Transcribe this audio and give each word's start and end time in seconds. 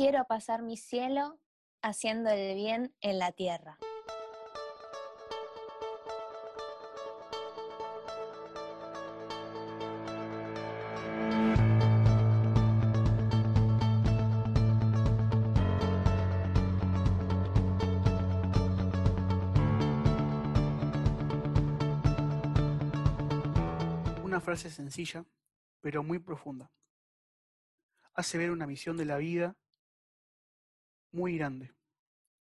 quiero 0.00 0.24
pasar 0.24 0.62
mi 0.62 0.78
cielo 0.78 1.38
haciendo 1.82 2.30
el 2.30 2.54
bien 2.54 2.94
en 3.02 3.18
la 3.18 3.32
tierra. 3.32 3.76
Una 24.24 24.40
frase 24.40 24.70
sencilla, 24.70 25.26
pero 25.82 26.02
muy 26.02 26.18
profunda. 26.18 26.70
Hace 28.14 28.38
ver 28.38 28.50
una 28.50 28.64
visión 28.64 28.96
de 28.96 29.04
la 29.04 29.18
vida 29.18 29.58
muy 31.12 31.36
grande, 31.36 31.74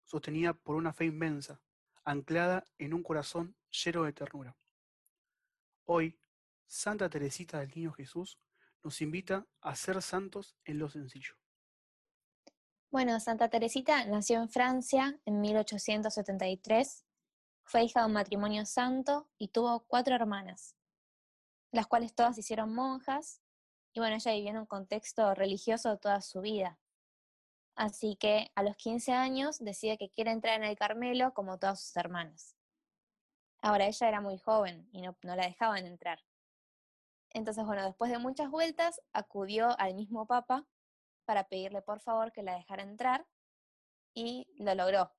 sostenida 0.05 0.53
por 0.53 0.75
una 0.75 0.93
fe 0.93 1.05
inmensa, 1.05 1.61
anclada 2.03 2.65
en 2.77 2.93
un 2.93 3.03
corazón 3.03 3.55
lleno 3.69 4.03
de 4.03 4.13
ternura. 4.13 4.57
Hoy, 5.85 6.19
Santa 6.67 7.09
Teresita 7.09 7.59
del 7.59 7.71
Niño 7.75 7.91
Jesús 7.91 8.39
nos 8.83 9.01
invita 9.01 9.47
a 9.61 9.75
ser 9.75 10.01
santos 10.01 10.55
en 10.65 10.79
lo 10.79 10.89
sencillo. 10.89 11.35
Bueno, 12.91 13.19
Santa 13.19 13.49
Teresita 13.49 14.05
nació 14.05 14.41
en 14.41 14.49
Francia 14.49 15.19
en 15.25 15.41
1873, 15.41 17.05
fue 17.63 17.83
hija 17.83 17.99
de 17.99 18.07
un 18.07 18.13
matrimonio 18.13 18.65
santo 18.65 19.29
y 19.37 19.49
tuvo 19.49 19.85
cuatro 19.85 20.15
hermanas, 20.15 20.75
las 21.71 21.85
cuales 21.85 22.15
todas 22.15 22.37
hicieron 22.39 22.73
monjas, 22.73 23.41
y 23.93 23.99
bueno, 23.99 24.15
ella 24.15 24.31
vivió 24.31 24.49
en 24.49 24.57
un 24.57 24.65
contexto 24.65 25.35
religioso 25.35 25.97
toda 25.97 26.21
su 26.21 26.41
vida. 26.41 26.79
Así 27.79 28.17
que 28.17 28.51
a 28.55 28.63
los 28.63 28.75
15 28.75 29.13
años 29.13 29.59
decide 29.59 29.97
que 29.97 30.09
quiere 30.09 30.31
entrar 30.31 30.57
en 30.57 30.65
el 30.65 30.77
Carmelo 30.77 31.33
como 31.33 31.57
todas 31.57 31.81
sus 31.81 31.95
hermanas. 31.95 32.57
Ahora 33.61 33.85
ella 33.85 34.09
era 34.09 34.19
muy 34.19 34.37
joven 34.37 34.89
y 34.91 35.01
no, 35.01 35.15
no 35.23 35.33
la 35.37 35.45
dejaban 35.45 35.85
entrar. 35.85 36.19
Entonces, 37.29 37.65
bueno, 37.65 37.85
después 37.85 38.11
de 38.11 38.19
muchas 38.19 38.51
vueltas, 38.51 38.99
acudió 39.13 39.79
al 39.79 39.93
mismo 39.93 40.25
Papa 40.25 40.67
para 41.23 41.47
pedirle 41.47 41.81
por 41.81 42.01
favor 42.01 42.33
que 42.33 42.43
la 42.43 42.55
dejara 42.55 42.83
entrar 42.83 43.25
y 44.13 44.45
lo 44.57 44.75
logró. 44.75 45.13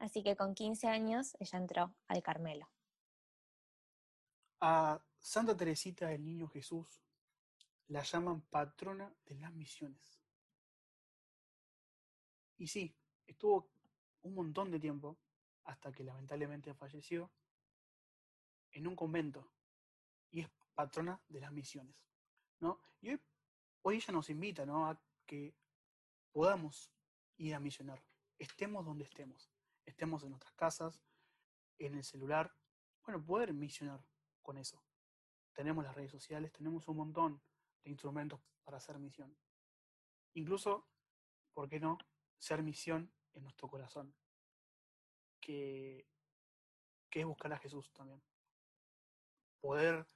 Así 0.00 0.22
que 0.22 0.36
con 0.36 0.54
15 0.54 0.86
años 0.88 1.34
ella 1.40 1.58
entró 1.58 1.94
al 2.08 2.22
Carmelo. 2.22 2.68
A 4.60 5.02
Santa 5.18 5.56
Teresita 5.56 6.08
del 6.08 6.26
Niño 6.26 6.46
Jesús 6.48 7.00
la 7.88 8.02
llaman 8.02 8.42
patrona 8.42 9.10
de 9.24 9.36
las 9.36 9.54
misiones. 9.54 10.21
Y 12.62 12.68
sí, 12.68 12.96
estuvo 13.26 13.72
un 14.22 14.36
montón 14.36 14.70
de 14.70 14.78
tiempo, 14.78 15.18
hasta 15.64 15.90
que 15.90 16.04
lamentablemente 16.04 16.72
falleció, 16.74 17.28
en 18.70 18.86
un 18.86 18.94
convento. 18.94 19.50
Y 20.30 20.42
es 20.42 20.48
patrona 20.72 21.20
de 21.26 21.40
las 21.40 21.50
misiones. 21.50 21.96
¿no? 22.60 22.80
Y 23.00 23.08
hoy, 23.10 23.20
hoy 23.82 23.96
ella 23.96 24.12
nos 24.12 24.30
invita 24.30 24.64
¿no? 24.64 24.86
a 24.86 25.02
que 25.26 25.56
podamos 26.30 26.92
ir 27.36 27.52
a 27.56 27.58
misionar, 27.58 28.00
estemos 28.38 28.86
donde 28.86 29.06
estemos, 29.06 29.50
estemos 29.84 30.22
en 30.22 30.30
nuestras 30.30 30.54
casas, 30.54 31.02
en 31.78 31.96
el 31.96 32.04
celular, 32.04 32.54
bueno, 33.04 33.24
poder 33.24 33.52
misionar 33.52 34.06
con 34.40 34.56
eso. 34.56 34.80
Tenemos 35.52 35.82
las 35.82 35.96
redes 35.96 36.12
sociales, 36.12 36.52
tenemos 36.52 36.86
un 36.86 36.98
montón 36.98 37.42
de 37.82 37.90
instrumentos 37.90 38.40
para 38.62 38.76
hacer 38.76 39.00
misión. 39.00 39.36
Incluso, 40.34 40.86
¿por 41.54 41.68
qué 41.68 41.80
no? 41.80 41.98
Ser 42.42 42.60
misión 42.60 43.08
en 43.34 43.44
nuestro 43.44 43.68
corazón, 43.68 44.12
que, 45.40 46.08
es 47.08 47.24
buscar 47.24 47.52
a 47.52 47.58
Jesús 47.58 47.92
también. 47.92 48.20
Poder 49.60 50.08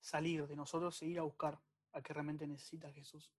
salir 0.00 0.48
de 0.48 0.56
nosotros 0.56 1.00
e 1.00 1.06
ir 1.06 1.20
a 1.20 1.22
buscar 1.22 1.62
a 1.92 2.02
que 2.02 2.12
realmente 2.12 2.44
necesita 2.48 2.90
Jesús. 2.90 3.30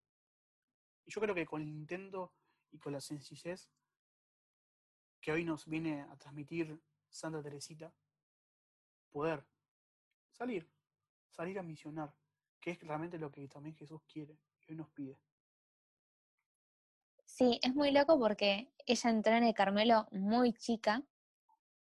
Y 1.04 1.10
yo 1.10 1.20
creo 1.20 1.34
que 1.34 1.44
con 1.44 1.60
el 1.60 1.70
intento 1.70 2.32
y 2.70 2.78
con 2.78 2.92
la 2.92 3.00
sencillez 3.00 3.68
que 5.20 5.32
hoy 5.32 5.44
nos 5.44 5.66
viene 5.66 6.02
a 6.02 6.16
transmitir 6.16 6.80
Santa 7.08 7.42
Teresita, 7.42 7.92
poder 9.10 9.44
salir, 10.30 10.70
salir 11.30 11.58
a 11.58 11.64
misionar, 11.64 12.14
que 12.60 12.70
es 12.70 12.80
realmente 12.80 13.18
lo 13.18 13.32
que 13.32 13.48
también 13.48 13.74
Jesús 13.74 14.00
quiere 14.04 14.38
y 14.60 14.70
hoy 14.70 14.76
nos 14.76 14.88
pide. 14.90 15.18
Sí, 17.40 17.58
es 17.62 17.74
muy 17.74 17.90
loco 17.90 18.18
porque 18.18 18.68
ella 18.84 19.08
entró 19.08 19.32
en 19.32 19.44
el 19.44 19.54
Carmelo 19.54 20.06
muy 20.10 20.52
chica, 20.52 21.02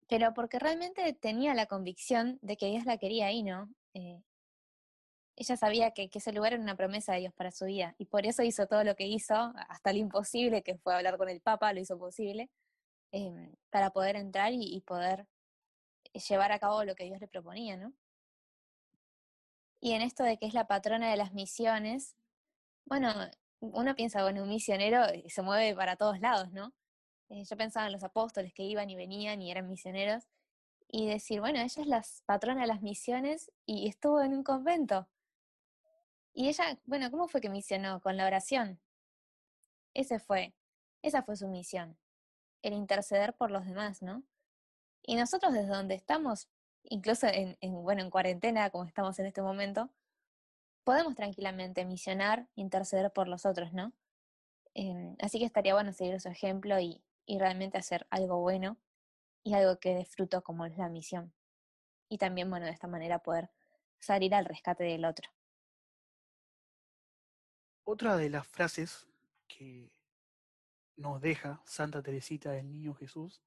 pero 0.10 0.34
porque 0.34 0.58
realmente 0.58 1.14
tenía 1.14 1.54
la 1.54 1.68
convicción 1.68 2.40
de 2.42 2.58
que 2.58 2.66
Dios 2.66 2.86
la 2.86 2.98
quería 2.98 3.28
ahí, 3.28 3.44
¿no? 3.44 3.70
Eh, 3.94 4.24
ella 5.36 5.56
sabía 5.56 5.92
que, 5.92 6.10
ese 6.12 6.34
lugar 6.34 6.54
era 6.54 6.64
una 6.64 6.76
promesa 6.76 7.14
de 7.14 7.20
Dios 7.20 7.34
para 7.36 7.52
su 7.52 7.66
vida 7.66 7.94
y 8.00 8.06
por 8.06 8.26
eso 8.26 8.42
hizo 8.42 8.66
todo 8.66 8.84
lo 8.84 8.96
que 8.96 9.06
hizo, 9.06 9.36
hasta 9.70 9.94
lo 9.94 10.00
imposible, 10.00 10.64
que 10.64 10.78
fue 10.80 10.96
hablar 10.96 11.16
con 11.16 11.30
el 11.30 11.42
Papa, 11.42 11.74
lo 11.74 11.80
hizo 11.80 12.00
posible, 12.00 12.50
eh, 13.12 13.54
para 13.70 13.92
poder 13.92 14.16
entrar 14.16 14.52
y, 14.52 14.64
y, 14.64 14.82
poder 14.82 15.28
llevar 16.28 16.54
a 16.54 16.60
cabo 16.60 16.84
lo 16.84 16.96
que 16.96 17.04
Dios 17.04 17.20
le 17.20 17.28
proponía, 17.28 17.78
¿no? 17.78 17.94
Y 19.80 19.92
en 19.92 20.02
esto 20.02 20.24
de 20.24 20.40
que 20.40 20.48
es 20.48 20.56
la 20.56 20.66
patrona 20.66 21.12
de 21.12 21.18
las 21.18 21.34
misiones, 21.34 22.16
bueno, 22.86 23.14
uno 23.74 23.96
piensa, 23.96 24.24
bueno, 24.24 24.44
un 24.44 24.50
misionero 24.50 25.04
se 25.28 25.42
mueve 25.42 25.76
para 25.76 25.96
todos 25.96 26.20
lados, 26.20 26.52
¿no? 26.52 26.74
Eh, 27.30 27.44
yo 27.44 27.58
pensaba 27.58 27.88
en 27.88 27.94
los 27.94 28.04
apóstoles 28.04 28.54
que 28.54 28.64
iban 28.64 28.90
y 28.90 28.96
venían 28.96 29.42
y 29.42 29.52
eran 29.52 29.68
misioneros, 29.68 30.28
y 30.88 31.08
decir, 31.08 31.40
bueno, 31.40 31.60
ella 31.60 31.82
es 31.82 31.88
la 31.88 32.04
patrona 32.26 32.62
de 32.62 32.68
las 32.68 32.82
misiones 32.82 33.52
y 33.66 33.88
estuvo 33.88 34.22
en 34.22 34.34
un 34.34 34.44
convento. 34.44 35.10
Y 36.34 36.48
ella, 36.48 36.80
bueno, 36.86 37.10
¿cómo 37.12 37.28
fue 37.28 37.42
que 37.42 37.50
misionó? 37.50 38.02
Con 38.02 38.18
la 38.18 38.26
oración. 38.26 38.80
Ese 39.94 40.20
fue, 40.20 40.54
esa 41.02 41.24
fue 41.24 41.36
su 41.38 41.48
misión, 41.48 41.98
el 42.62 42.74
interceder 42.74 43.34
por 43.34 43.52
los 43.52 43.66
demás, 43.66 44.02
¿no? 44.02 44.24
Y 45.02 45.16
nosotros 45.16 45.54
desde 45.54 45.68
donde 45.68 45.96
estamos, 45.96 46.50
incluso 46.84 47.28
en, 47.28 47.58
en, 47.62 47.74
bueno, 47.84 48.02
en 48.02 48.10
cuarentena, 48.10 48.70
como 48.70 48.86
estamos 48.86 49.18
en 49.20 49.28
este 49.28 49.42
momento, 49.42 49.90
podemos 50.86 51.16
tranquilamente 51.16 51.84
misionar, 51.84 52.48
interceder 52.56 53.12
por 53.12 53.28
los 53.28 53.46
otros, 53.46 53.74
¿no? 53.74 53.92
Eh, 54.76 55.16
así 55.20 55.40
que 55.40 55.46
estaría 55.46 55.74
bueno 55.74 55.92
seguir 55.92 56.22
su 56.22 56.30
ejemplo 56.30 56.80
y, 56.80 57.04
y 57.26 57.40
realmente 57.40 57.78
hacer 57.78 58.08
algo 58.10 58.40
bueno 58.40 58.78
y 59.44 59.56
algo 59.56 59.80
que 59.80 59.94
dé 59.94 60.06
fruto 60.06 60.44
como 60.44 60.66
es 60.66 60.78
la 60.78 60.88
misión. 60.88 61.34
Y 62.08 62.20
también, 62.20 62.50
bueno, 62.50 62.68
de 62.68 62.72
esta 62.72 62.88
manera 62.88 63.20
poder 63.20 63.50
salir 64.00 64.34
al 64.36 64.46
rescate 64.46 64.84
del 64.84 65.06
otro. 65.06 65.30
Otra 67.84 68.16
de 68.16 68.30
las 68.30 68.48
frases 68.48 69.08
que 69.48 69.92
nos 70.96 71.20
deja 71.20 71.62
Santa 71.66 72.02
Teresita 72.02 72.52
del 72.52 72.72
Niño 72.72 72.94
Jesús, 72.94 73.42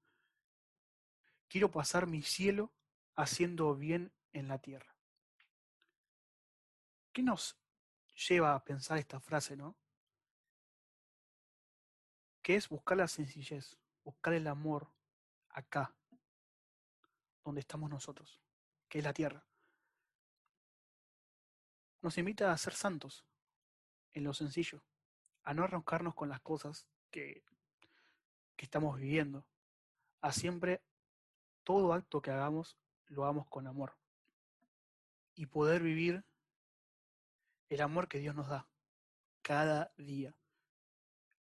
quiero 1.49 1.71
pasar 1.71 2.07
mi 2.07 2.23
cielo 2.23 2.73
haciendo 3.15 3.75
bien 3.77 4.13
en 4.33 4.49
la 4.49 4.59
tierra. 4.59 4.98
¿Qué 7.19 7.25
nos 7.25 7.59
lleva 8.29 8.55
a 8.55 8.63
pensar 8.63 8.97
esta 8.97 9.19
frase, 9.19 9.57
no? 9.57 9.75
Que 12.41 12.55
es 12.55 12.69
buscar 12.69 12.97
la 12.97 13.09
sencillez, 13.09 13.77
buscar 14.05 14.35
el 14.35 14.47
amor 14.47 14.89
acá, 15.49 15.93
donde 17.43 17.61
estamos 17.61 17.91
nosotros, 17.91 18.41
que 18.89 18.99
es 18.99 19.05
la 19.05 19.13
tierra. 19.13 19.45
Nos 22.03 22.17
invita 22.19 22.53
a 22.53 22.57
ser 22.57 22.75
santos, 22.75 23.27
en 24.13 24.23
lo 24.23 24.33
sencillo, 24.33 24.85
a 25.43 25.55
no 25.55 25.65
arrancarnos 25.65 26.15
con 26.15 26.29
las 26.29 26.41
cosas 26.41 26.87
que, 27.11 27.43
que 28.55 28.65
estamos 28.65 28.97
viviendo, 28.97 29.45
a 30.21 30.31
siempre 30.31 30.85
todo 31.65 31.95
acto 31.95 32.23
que 32.23 32.31
hagamos 32.31 32.79
lo 33.09 33.25
hagamos 33.25 33.49
con 33.49 33.67
amor 33.67 33.97
y 35.35 35.47
poder 35.47 35.83
vivir 35.83 36.25
el 37.69 37.81
amor 37.81 38.09
que 38.09 38.19
Dios 38.19 38.35
nos 38.35 38.49
da 38.49 38.69
cada 39.43 39.93
día. 39.97 40.35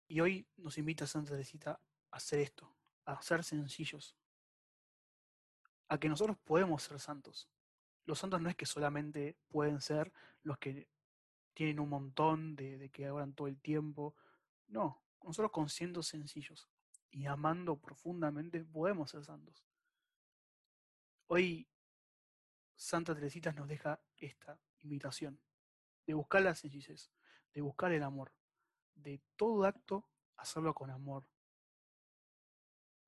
Y 0.07 0.21
hoy 0.21 0.47
nos 0.57 0.77
invita 0.77 1.05
Santa 1.05 1.31
Teresita 1.31 1.79
a 2.11 2.17
hacer 2.17 2.39
esto, 2.39 2.75
a 3.05 3.21
ser 3.21 3.43
sencillos, 3.43 4.15
a 5.87 5.99
que 5.99 6.09
nosotros 6.09 6.37
podemos 6.43 6.81
ser 6.81 6.99
santos. 6.99 7.49
Los 8.05 8.19
santos 8.19 8.41
no 8.41 8.49
es 8.49 8.55
que 8.55 8.65
solamente 8.65 9.37
pueden 9.49 9.81
ser 9.81 10.11
los 10.41 10.57
que 10.57 10.87
tienen 11.53 11.79
un 11.79 11.89
montón 11.89 12.55
de, 12.55 12.89
que 12.89 13.05
hagan 13.05 13.33
todo 13.33 13.47
el 13.47 13.59
tiempo. 13.59 14.15
No, 14.67 15.03
nosotros 15.23 15.51
con 15.51 15.69
siendo 15.69 16.01
sencillos 16.01 16.69
y 17.11 17.25
amando 17.27 17.77
profundamente 17.77 18.63
podemos 18.63 19.11
ser 19.11 19.23
santos. 19.23 19.63
Hoy 21.27 21.67
Santa 22.75 23.13
Teresita 23.13 23.51
nos 23.51 23.67
deja 23.67 24.01
esta 24.17 24.59
invitación 24.79 25.39
de 26.09 26.15
buscar 26.15 26.41
la 26.41 26.55
sencillez, 26.55 27.11
de 27.53 27.61
buscar 27.61 27.91
el 27.91 28.01
amor, 28.01 28.33
de 28.95 29.21
todo 29.35 29.63
acto 29.65 30.09
hacerlo 30.37 30.73
con 30.73 30.89
amor, 30.89 31.29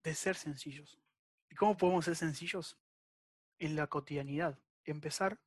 de 0.03 0.13
ser 0.13 0.35
sencillos. 0.35 1.01
¿Y 1.49 1.55
cómo 1.55 1.75
podemos 1.75 2.05
ser 2.05 2.15
sencillos? 2.15 2.77
En 3.57 3.75
la 3.75 3.87
cotidianidad. 3.87 4.59
Empezar 4.83 5.39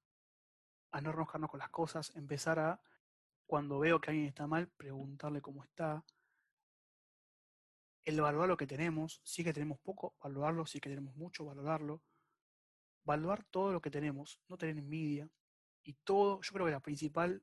a 0.90 1.00
no 1.00 1.12
enojarnos 1.12 1.48
con 1.48 1.60
las 1.60 1.70
cosas, 1.70 2.10
empezar 2.16 2.58
a, 2.58 2.82
cuando 3.46 3.78
veo 3.78 4.00
que 4.00 4.10
alguien 4.10 4.26
está 4.26 4.48
mal, 4.48 4.66
preguntarle 4.66 5.40
cómo 5.40 5.62
está, 5.62 6.04
el 8.04 8.20
valorar 8.20 8.48
lo 8.48 8.56
que 8.56 8.66
tenemos, 8.66 9.20
si 9.22 9.44
que 9.44 9.52
tenemos 9.52 9.78
poco, 9.78 10.16
valorarlo, 10.20 10.66
si 10.66 10.80
que 10.80 10.88
tenemos 10.88 11.14
mucho, 11.14 11.44
valorarlo, 11.44 12.02
valorar 13.04 13.44
todo 13.44 13.72
lo 13.72 13.80
que 13.80 13.92
tenemos, 13.92 14.40
no 14.48 14.58
tener 14.58 14.76
envidia, 14.76 15.30
y 15.84 15.92
todo, 15.92 16.40
yo 16.40 16.52
creo 16.52 16.66
que 16.66 16.72
la 16.72 16.80
principal 16.80 17.42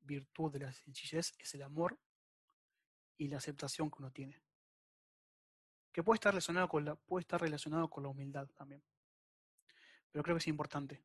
virtud 0.00 0.50
de 0.50 0.60
la 0.60 0.72
sencillez 0.72 1.34
es 1.38 1.54
el 1.54 1.62
amor 1.62 1.98
y 3.18 3.28
la 3.28 3.36
aceptación 3.36 3.90
que 3.90 3.98
uno 3.98 4.10
tiene. 4.10 4.42
Que 5.92 6.02
puede 6.02 6.16
estar 6.16 6.32
relacionado 6.32 6.68
con 6.68 6.84
la, 6.84 6.94
puede 6.94 7.20
estar 7.22 7.40
relacionado 7.40 7.88
con 7.88 8.02
la 8.02 8.08
humildad 8.08 8.48
también. 8.48 8.82
Pero 10.10 10.22
creo 10.22 10.36
que 10.36 10.40
es 10.40 10.48
importante 10.48 11.04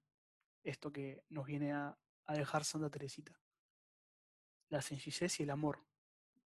esto 0.63 0.91
que 0.91 1.23
nos 1.29 1.45
viene 1.45 1.73
a, 1.73 1.97
a 2.25 2.33
dejar 2.33 2.63
Santa 2.63 2.89
Teresita. 2.89 3.37
La 4.69 4.81
sencillez 4.81 5.39
y 5.39 5.43
el 5.43 5.49
amor 5.49 5.85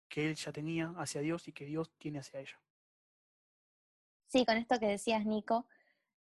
que 0.07 0.29
él 0.29 0.35
ya 0.35 0.51
tenía 0.51 0.94
hacia 0.97 1.21
Dios 1.21 1.47
y 1.47 1.53
que 1.53 1.65
Dios 1.65 1.91
tiene 1.97 2.19
hacia 2.19 2.41
ella. 2.41 2.62
Sí, 4.27 4.45
con 4.45 4.57
esto 4.57 4.79
que 4.79 4.88
decías, 4.88 5.25
Nico, 5.25 5.65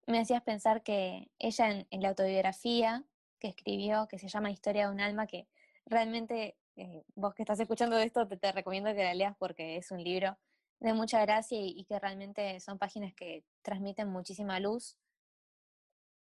me 0.08 0.20
hacías 0.20 0.44
pensar 0.44 0.84
que 0.84 1.32
ella 1.38 1.72
en, 1.72 1.88
en 1.90 2.02
la 2.02 2.10
autobiografía 2.10 3.04
que 3.40 3.48
escribió, 3.48 4.08
que 4.08 4.20
se 4.20 4.28
llama 4.28 4.52
Historia 4.52 4.88
de 4.88 4.94
un 4.94 5.00
alma, 5.00 5.28
que 5.28 5.48
realmente 5.86 6.58
eh, 6.76 7.04
vos 7.16 7.34
que 7.34 7.44
estás 7.44 7.60
escuchando 7.60 7.98
esto, 7.98 8.28
te, 8.28 8.52
recomiendo 8.52 8.94
que 8.94 9.04
la 9.04 9.14
leas 9.14 9.36
porque 9.38 9.78
es 9.78 9.92
un 9.92 10.04
libro 10.04 10.38
de 10.80 10.94
mucha 10.94 11.20
gracia 11.22 11.58
y, 11.60 11.84
que 11.84 12.00
realmente 12.00 12.60
son 12.62 12.78
páginas 12.78 13.14
que 13.14 13.44
transmiten 13.62 14.08
muchísima 14.08 14.60
luz. 14.60 14.96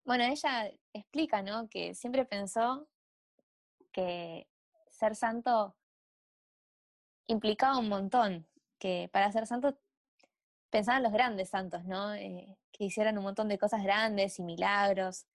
Bueno, 0.06 0.24
ella 0.24 0.72
explica, 0.92 1.44
¿no? 1.44 1.70
Que 1.70 1.94
siempre 1.94 2.26
pensó 2.26 2.88
que 3.92 4.48
ser 4.90 5.16
santo 5.16 5.76
implicaba 7.28 7.78
un 7.78 7.90
montón, 7.90 8.48
que 8.80 9.08
para 9.14 9.32
ser 9.32 9.46
santo 9.46 9.78
pensaban 10.72 11.04
los 11.04 11.12
grandes 11.12 11.50
santos, 11.50 11.84
¿no? 11.86 12.14
Eh, 12.16 12.58
que 12.72 12.86
hicieran 12.86 13.18
un 13.20 13.24
montón 13.24 13.50
de 13.50 13.60
cosas 13.60 13.84
grandes 13.84 14.40
y 14.40 14.44
milagros. 14.44 15.26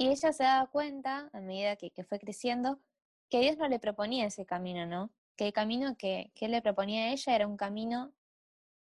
Y 0.00 0.08
ella 0.08 0.32
se 0.32 0.44
daba 0.44 0.66
cuenta, 0.66 1.28
a 1.34 1.40
medida 1.42 1.76
que, 1.76 1.92
fue 2.04 2.18
creciendo, 2.18 2.80
que 3.28 3.40
Dios 3.40 3.58
no 3.58 3.68
le 3.68 3.78
proponía 3.78 4.24
ese 4.24 4.46
camino, 4.46 4.86
¿no? 4.86 5.10
Que 5.36 5.48
el 5.48 5.52
camino 5.52 5.94
que, 5.98 6.32
que 6.34 6.46
Él 6.46 6.52
le 6.52 6.62
proponía 6.62 7.02
a 7.02 7.12
ella 7.12 7.36
era 7.36 7.46
un 7.46 7.58
camino 7.58 8.14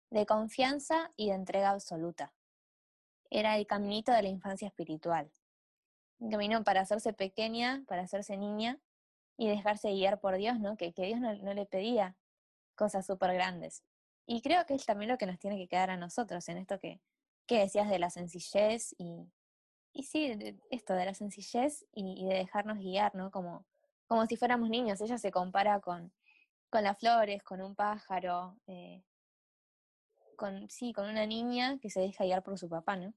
de 0.10 0.26
confianza 0.26 1.14
y 1.16 1.30
de 1.30 1.36
entrega 1.36 1.70
absoluta. 1.70 2.34
Era 3.30 3.56
el 3.56 3.66
caminito 3.66 4.12
de 4.12 4.22
la 4.22 4.28
infancia 4.28 4.68
espiritual. 4.68 5.32
Un 6.20 6.30
camino 6.30 6.66
para 6.66 6.82
hacerse 6.82 7.14
pequeña, 7.14 7.86
para 7.88 8.02
hacerse 8.02 8.36
niña 8.36 8.78
y 9.38 9.48
dejarse 9.48 9.92
guiar 9.92 10.20
por 10.20 10.36
Dios, 10.36 10.60
¿no? 10.60 10.76
Que, 10.76 10.92
que 10.92 11.06
Dios 11.06 11.22
no, 11.22 11.34
no 11.36 11.54
le 11.54 11.66
pedía 11.66 12.18
cosas 12.76 13.06
súper 13.06 13.34
grandes. 13.34 13.82
Y 14.26 14.42
creo 14.42 14.66
que 14.66 14.74
es 14.74 14.86
también 14.86 15.10
lo 15.10 15.18
que 15.18 15.26
nos 15.26 15.40
tiene 15.40 15.56
que 15.56 15.70
quedar 15.70 15.90
a 15.90 15.96
nosotros 15.96 16.50
en 16.50 16.58
esto 16.58 16.80
que, 16.80 17.00
que 17.46 17.60
decías 17.60 17.90
de 17.90 17.98
la 17.98 18.10
sencillez 18.10 18.94
y, 18.98 19.32
y 19.98 20.04
sí, 20.04 20.32
esto 20.70 20.94
de 20.94 21.06
la 21.06 21.16
sencillez 21.16 21.88
y, 21.92 22.24
de 22.28 22.36
dejarnos 22.36 22.78
guiar, 22.78 23.16
¿no? 23.16 23.32
Como, 23.32 23.66
como 24.06 24.28
si 24.28 24.38
fuéramos 24.38 24.70
niños. 24.70 25.02
Ella 25.02 25.18
se 25.18 25.32
compara 25.32 25.80
con, 25.80 26.14
con 26.70 26.84
las 26.84 27.00
flores, 27.00 27.42
con 27.42 27.64
un 27.64 27.74
pájaro, 27.74 28.56
eh, 28.68 29.02
con, 30.36 30.70
sí, 30.70 30.94
con 30.94 31.10
una 31.10 31.26
niña 31.26 31.80
que 31.80 31.90
se 31.90 32.00
deja 32.00 32.26
guiar 32.26 32.44
por 32.44 32.60
su 32.60 32.70
papá, 32.70 32.96
¿no? 32.96 33.16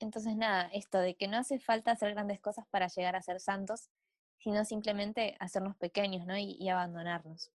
Entonces, 0.00 0.36
nada, 0.36 0.68
esto 0.74 0.98
de 0.98 1.16
que 1.16 1.28
no 1.28 1.38
hace 1.38 1.58
falta 1.58 1.92
hacer 1.92 2.12
grandes 2.12 2.40
cosas 2.40 2.66
para 2.68 2.88
llegar 2.88 3.16
a 3.16 3.22
ser 3.22 3.40
santos, 3.40 3.88
sino 4.36 4.66
simplemente 4.66 5.34
hacernos 5.40 5.76
pequeños, 5.76 6.26
¿no? 6.26 6.36
Y, 6.36 6.58
y 6.60 6.68
abandonarnos. 6.68 7.50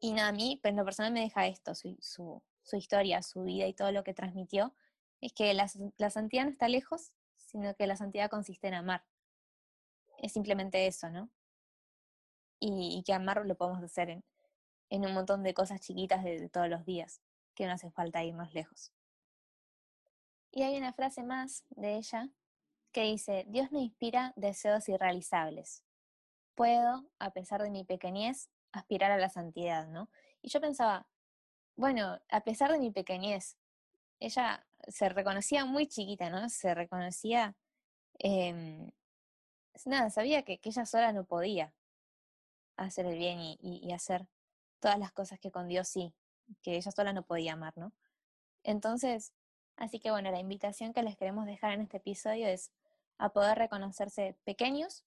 Y 0.00 0.14
nada, 0.14 0.28
a 0.28 0.32
mí, 0.32 0.58
pues, 0.62 0.72
en 0.72 0.78
lo 0.78 0.84
personal 0.86 1.12
me 1.12 1.20
deja 1.20 1.46
esto, 1.46 1.74
su, 1.74 1.98
su, 2.00 2.42
su, 2.62 2.76
historia, 2.76 3.20
su 3.20 3.42
vida 3.42 3.66
y 3.66 3.74
todo 3.74 3.92
lo 3.92 4.02
que 4.04 4.14
transmitió, 4.14 4.74
es 5.20 5.32
que 5.32 5.54
la, 5.54 5.68
santidad 6.10 6.44
no 6.44 6.50
está 6.50 6.68
lejos, 6.68 7.12
sino 7.36 7.74
que 7.74 7.86
la 7.86 7.96
santidad 7.96 8.30
consiste 8.30 8.68
en 8.68 8.74
amar 8.74 9.04
es 10.18 10.32
simplemente 10.32 10.86
eso, 10.86 11.10
¿no? 11.10 11.30
Y, 12.58 12.96
y, 12.98 13.02
que 13.02 13.12
amar 13.12 13.44
lo 13.44 13.54
podemos 13.54 13.82
hacer 13.82 14.08
en, 14.08 14.24
en 14.88 15.04
un 15.04 15.12
montón 15.12 15.42
de 15.42 15.54
cosas 15.54 15.80
chiquitas 15.80 16.24
de, 16.24 16.40
de, 16.40 16.48
todos 16.48 16.68
los 16.68 16.84
días, 16.86 17.20
que 17.54 17.66
no 17.66 17.72
hace 17.72 17.90
falta 17.90 18.24
irnos 18.24 18.54
lejos. 18.54 18.92
Y 20.52 20.62
hay 20.62 20.78
una 20.78 20.92
frase 20.94 21.22
más 21.22 21.64
de 21.70 21.96
ella 21.96 22.30
que 22.92 23.02
dice, 23.02 23.44
Dios 23.48 23.70
me 23.72 23.80
inspira 23.80 24.32
deseos 24.36 24.88
irrealizables. 24.88 25.84
Puedo, 26.54 27.04
a 27.18 27.30
pesar 27.32 27.62
de 27.62 27.70
mi 27.70 27.84
pequeñez, 27.84 28.48
aspirar 28.72 29.10
a 29.12 29.18
la 29.18 29.28
santidad, 29.28 29.86
¿no? 29.88 30.08
Y 30.40 30.48
yo 30.48 30.60
pensaba, 30.60 31.06
bueno, 31.74 32.18
a 32.30 32.40
pesar 32.40 32.72
de 32.72 32.78
mi 32.78 32.90
pequeñez, 32.90 33.58
ella 34.18 34.65
se 34.88 35.08
reconocía 35.08 35.64
muy 35.64 35.86
chiquita, 35.86 36.30
¿no? 36.30 36.48
Se 36.48 36.74
reconocía 36.74 37.54
eh, 38.18 38.90
nada, 39.84 40.10
sabía 40.10 40.42
que, 40.42 40.58
que, 40.58 40.70
ella 40.70 40.86
sola 40.86 41.12
no 41.12 41.24
podía 41.24 41.74
hacer 42.76 43.06
el 43.06 43.18
bien 43.18 43.38
y, 43.40 43.92
hacer 43.92 44.26
todas 44.80 44.98
las 44.98 45.12
cosas 45.12 45.38
que 45.38 45.50
con 45.50 45.68
Dios 45.68 45.88
sí, 45.88 46.14
que 46.62 46.76
ella 46.76 46.90
sola 46.90 47.12
no 47.12 47.22
podía 47.22 47.54
amar, 47.54 47.76
¿no? 47.76 47.92
Entonces, 48.62 49.32
así 49.76 50.00
que 50.00 50.10
bueno, 50.10 50.30
la 50.30 50.40
invitación 50.40 50.92
que 50.92 51.02
les 51.02 51.16
queremos 51.16 51.46
dejar 51.46 51.72
en 51.72 51.82
este 51.82 51.98
episodio 51.98 52.48
es 52.48 52.70
a 53.18 53.30
poder 53.30 53.58
reconocerse 53.58 54.36
pequeños 54.44 55.04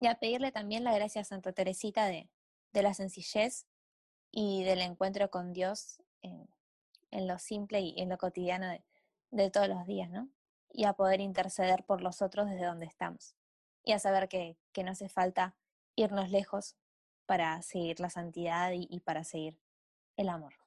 y 0.00 0.06
a 0.06 0.16
pedirle 0.16 0.52
también 0.52 0.84
la 0.84 0.94
gracia 0.94 1.22
a 1.22 1.24
Santa 1.24 1.52
Teresita 1.52 2.06
de, 2.06 2.28
de 2.72 2.82
la 2.82 2.94
sencillez 2.94 3.66
y 4.30 4.64
del 4.64 4.80
encuentro 4.80 5.30
con 5.30 5.52
Dios 5.52 6.02
en, 6.22 6.48
en 7.10 7.28
lo 7.28 7.38
simple 7.38 7.80
y 7.80 8.00
en 8.00 8.08
lo 8.08 8.18
cotidiano 8.18 8.68
de, 8.68 8.82
de 9.32 9.50
todos 9.50 9.68
los 9.68 9.84
días, 9.86 10.10
¿no? 10.10 10.28
Y 10.70 10.84
a 10.84 10.92
poder 10.92 11.20
interceder 11.20 11.84
por 11.84 12.00
los 12.00 12.22
otros 12.22 12.48
desde 12.48 12.66
donde 12.66 12.86
estamos 12.86 13.34
y 13.82 13.92
a 13.92 13.98
saber 13.98 14.28
que, 14.28 14.56
que 14.72 14.84
no 14.84 14.92
hace 14.92 15.08
falta 15.08 15.56
irnos 15.96 16.30
lejos 16.30 16.76
para 17.26 17.60
seguir 17.62 17.98
la 17.98 18.10
santidad 18.10 18.70
y, 18.72 18.86
y 18.88 19.00
para 19.00 19.24
seguir 19.24 19.58
el 20.16 20.28
amor. 20.28 20.61